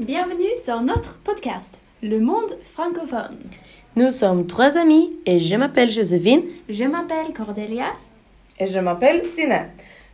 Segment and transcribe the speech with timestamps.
[0.00, 3.36] Bienvenue sur notre podcast, Le Monde francophone.
[3.96, 6.40] Nous sommes trois amis et je m'appelle Joséphine.
[6.70, 7.92] Je m'appelle Cordelia.
[8.58, 9.66] Et je m'appelle Sina.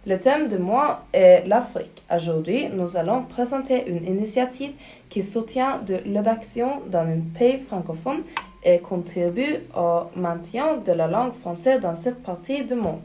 [0.05, 2.03] Le thème de moi est l'Afrique.
[2.13, 4.73] Aujourd'hui, nous allons présenter une initiative
[5.09, 8.25] qui soutient de l'adoption dans un pays francophone
[8.65, 13.03] et contribue au maintien de la langue française dans cette partie du monde.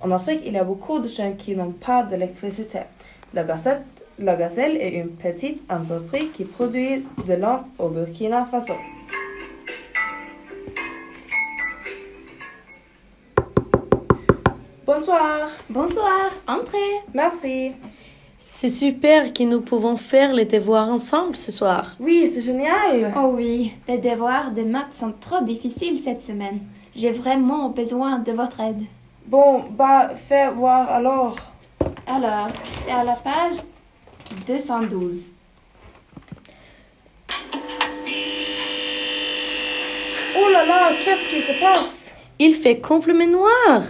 [0.00, 2.78] En Afrique, il y a beaucoup de gens qui n'ont pas d'électricité.
[3.34, 8.74] La Gazette, la Gazelle est une petite entreprise qui produit de lampes au Burkina Faso.
[14.86, 15.48] Bonsoir.
[15.70, 16.78] Bonsoir, entrez.
[17.14, 17.72] Merci.
[18.38, 21.96] C'est super que nous pouvons faire les devoirs ensemble ce soir.
[21.98, 23.12] Oui, c'est génial.
[23.16, 26.60] Oh oui, les devoirs de maths sont trop difficiles cette semaine.
[26.94, 28.82] J'ai vraiment besoin de votre aide.
[29.26, 31.36] Bon, bah, fais voir alors.
[32.06, 32.48] Alors,
[32.84, 33.62] c'est à la page
[34.46, 35.32] 212.
[40.36, 42.14] Oh là là, qu'est-ce qui se passe?
[42.38, 43.82] Il fait complètement noir.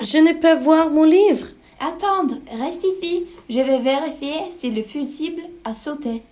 [0.00, 1.46] Je ne peux voir mon livre.
[1.80, 3.26] Attendre, reste ici.
[3.48, 6.22] Je vais vérifier si le fusible a sauté.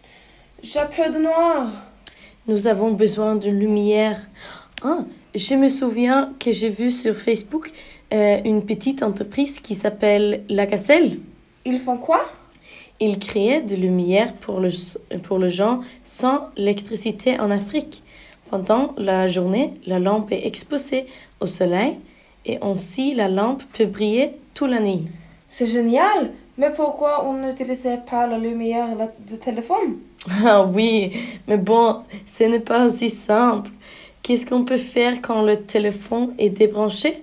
[0.62, 1.68] J'ai peur de noir.
[2.48, 4.18] Nous avons besoin de lumière.
[4.82, 7.70] Ah, je me souviens que j'ai vu sur Facebook
[8.12, 11.18] euh, une petite entreprise qui s'appelle La Gazelle.
[11.64, 12.24] Ils font quoi?
[13.00, 14.70] Ils créaient de lumière pour le,
[15.22, 18.02] pour le gens sans électricité en Afrique.
[18.50, 21.06] Pendant la journée, la lampe est exposée
[21.40, 21.98] au soleil
[22.44, 25.06] et ainsi la lampe peut briller toute la nuit.
[25.48, 26.30] C'est génial.
[26.58, 28.88] Mais pourquoi on n'utilisait pas la lumière
[29.26, 29.96] du téléphone?
[30.44, 31.12] Ah oui,
[31.46, 33.70] mais bon, ce n'est pas aussi simple.
[34.22, 37.22] Qu'est-ce qu'on peut faire quand le téléphone est débranché?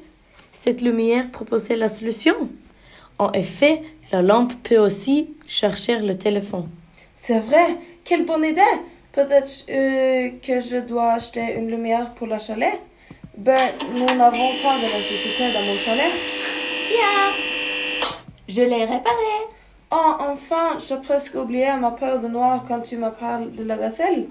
[0.53, 2.33] Cette lumière proposait la solution.
[3.19, 6.69] En effet, la lampe peut aussi chercher le téléphone.
[7.15, 7.77] C'est vrai.
[8.03, 8.61] Quelle bonne idée.
[9.11, 12.79] Peut-être euh, que je dois acheter une lumière pour la chalet.
[13.37, 13.55] Ben,
[13.93, 16.11] nous n'avons pas d'électricité dans mon chalet.
[16.87, 18.09] Tiens,
[18.47, 19.33] je l'ai réparé.
[19.91, 23.77] Oh, enfin, j'ai presque oublié ma peur de noir quand tu me parles de la
[23.77, 24.25] gazelle.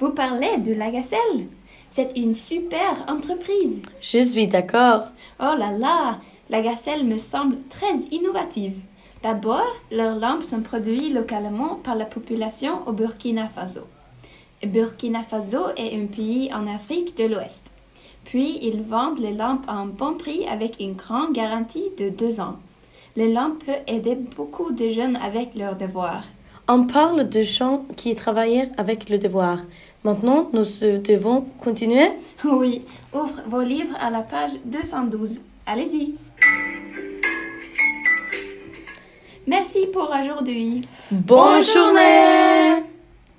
[0.00, 1.48] Vous parlez de la Gazelle
[1.90, 3.80] C'est une super entreprise.
[4.00, 5.04] Je suis d'accord.
[5.40, 6.18] Oh là là,
[6.54, 8.76] la Gazelle me semble très innovative.
[9.24, 13.80] D'abord, leurs lampes sont produites localement par la population au Burkina Faso.
[14.64, 17.66] Burkina Faso est un pays en Afrique de l'Ouest.
[18.22, 22.38] Puis, ils vendent les lampes à un bon prix avec une grande garantie de deux
[22.38, 22.54] ans.
[23.16, 26.22] Les lampes peuvent aider beaucoup de jeunes avec leurs devoirs.
[26.68, 29.58] On parle de gens qui travaillent avec le devoir.
[30.04, 30.62] Maintenant, nous
[31.02, 32.10] devons continuer.
[32.44, 32.82] Oui,
[33.12, 35.40] ouvre vos livres à la page 212.
[35.66, 36.14] Allez-y.
[39.46, 40.82] Merci pour aujourd'hui.
[41.10, 42.82] Bonne journée